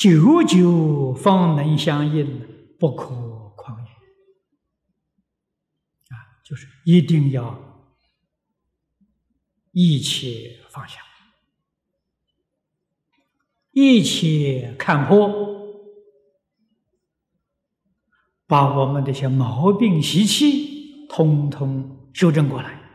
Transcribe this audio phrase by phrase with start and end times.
[0.00, 2.40] 久久方能相应，
[2.78, 3.04] 不可
[3.54, 3.90] 旷也。
[6.08, 7.86] 啊，就是一定要
[9.72, 11.02] 一切放下，
[13.72, 15.50] 一切看破。
[18.46, 22.89] 把我们这些毛病习气通通修正过来，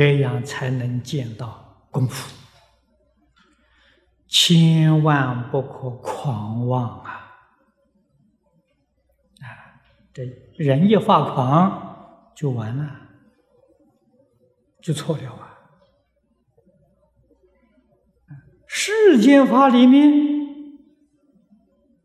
[0.00, 2.34] 这样才能见到功夫。
[4.26, 7.10] 千万不可狂妄啊！
[9.42, 9.44] 啊，
[10.14, 10.24] 这
[10.56, 13.08] 人一发狂就完了，
[14.80, 15.68] 就错了啊！
[18.66, 20.78] 世间法里面，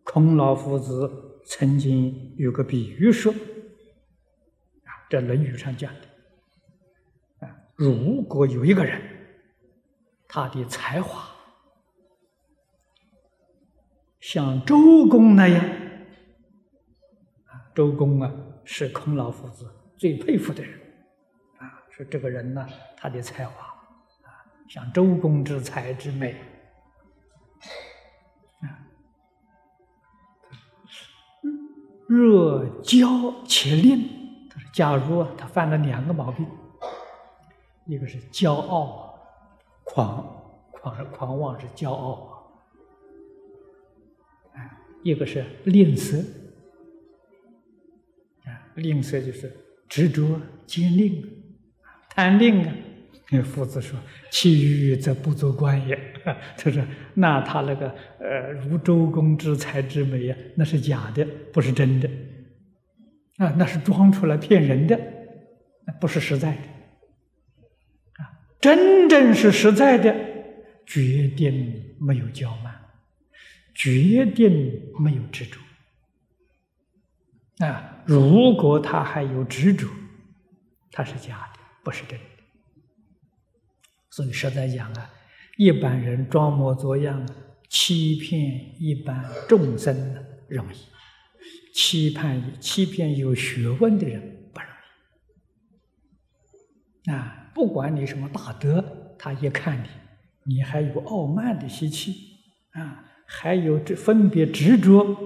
[0.03, 3.31] 孔老夫子曾经有个比喻说
[4.83, 6.01] ：“啊，这《论语》上讲的，
[7.75, 9.01] 如果有一个人，
[10.27, 11.29] 他的才华
[14.19, 15.63] 像周公那样，
[17.45, 18.31] 啊，周公啊
[18.63, 20.79] 是孔老夫子最佩服的人，
[21.57, 22.67] 啊，说这个人呢，
[22.97, 23.65] 他的才华
[24.23, 24.29] 啊，
[24.69, 26.35] 像周公之才之美。”
[28.61, 28.65] 啊
[32.07, 36.47] 若骄且吝，他说：“假如啊，他犯了两个毛病，
[37.85, 39.19] 一个是骄傲，
[39.83, 40.25] 狂
[40.71, 42.59] 狂狂妄是骄傲
[44.53, 44.59] 啊，
[45.03, 46.19] 一个是吝啬，
[48.45, 49.51] 啊，吝啬就是
[49.87, 51.23] 执着、坚定、
[52.09, 52.73] 贪吝啊。”
[53.31, 55.97] 那夫子说：“其余则不足观也。”
[56.57, 56.83] 他说
[57.15, 62.07] ：“那他那个呃，如周公之才之美呀，那是假的，不是真的
[63.37, 64.95] 啊，那是装出来骗人的，
[65.87, 66.74] 那不是实在的啊。
[68.65, 70.11] 真正是实在的，
[70.87, 72.73] 决定没有骄慢，
[73.75, 75.59] 决定没有执着
[77.63, 78.01] 啊。
[78.07, 79.87] 如果他还有执着，
[80.91, 82.25] 他是假的，不是真的。”
[84.09, 85.13] 所以实在讲啊，
[85.57, 87.23] 一般人装模作样
[87.69, 89.95] 欺骗一般众生
[90.47, 90.77] 容易，
[91.71, 94.44] 欺骗欺骗有学问的人。
[97.11, 102.13] 啊，不管你什么大德，他一看你，你还有傲慢的习气
[102.71, 105.17] 啊，还有这分别执着，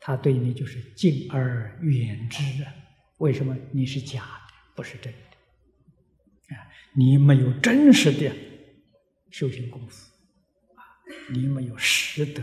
[0.00, 2.72] 他对你就是敬而远之啊。
[3.18, 3.56] 为什么？
[3.72, 6.56] 你是假的，不是真的。
[6.56, 8.30] 啊，你没有真实的
[9.30, 10.12] 修行功夫，
[10.74, 10.80] 啊，
[11.32, 12.42] 你没有实德。